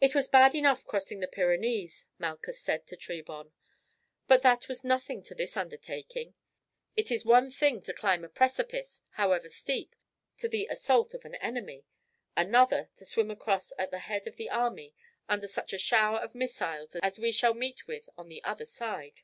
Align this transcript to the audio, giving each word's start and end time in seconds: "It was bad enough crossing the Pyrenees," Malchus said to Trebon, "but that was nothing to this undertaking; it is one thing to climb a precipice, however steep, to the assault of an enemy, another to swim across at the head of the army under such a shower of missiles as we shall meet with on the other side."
"It 0.00 0.14
was 0.14 0.28
bad 0.28 0.54
enough 0.54 0.86
crossing 0.86 1.18
the 1.18 1.26
Pyrenees," 1.26 2.06
Malchus 2.20 2.60
said 2.60 2.86
to 2.86 2.96
Trebon, 2.96 3.50
"but 4.28 4.42
that 4.42 4.68
was 4.68 4.84
nothing 4.84 5.24
to 5.24 5.34
this 5.34 5.56
undertaking; 5.56 6.34
it 6.94 7.10
is 7.10 7.24
one 7.24 7.50
thing 7.50 7.82
to 7.82 7.92
climb 7.92 8.22
a 8.22 8.28
precipice, 8.28 9.02
however 9.14 9.48
steep, 9.48 9.96
to 10.36 10.46
the 10.48 10.68
assault 10.70 11.14
of 11.14 11.24
an 11.24 11.34
enemy, 11.42 11.84
another 12.36 12.90
to 12.94 13.04
swim 13.04 13.28
across 13.32 13.72
at 13.76 13.90
the 13.90 13.98
head 14.06 14.28
of 14.28 14.36
the 14.36 14.50
army 14.50 14.94
under 15.28 15.48
such 15.48 15.72
a 15.72 15.78
shower 15.78 16.18
of 16.18 16.36
missiles 16.36 16.94
as 17.02 17.18
we 17.18 17.32
shall 17.32 17.54
meet 17.54 17.88
with 17.88 18.08
on 18.16 18.28
the 18.28 18.40
other 18.44 18.66
side." 18.66 19.22